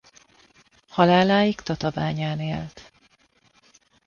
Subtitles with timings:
[0.89, 2.91] Haláláig Tatabányán élt.